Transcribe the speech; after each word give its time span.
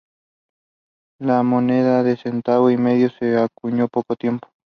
La 1.19 1.43
moneda 1.43 2.01
de 2.01 2.17
centavo 2.17 2.71
y 2.71 2.77
medio 2.77 3.11
se 3.11 3.37
acuñó 3.37 3.87
poco 3.87 4.15
tiempo. 4.15 4.47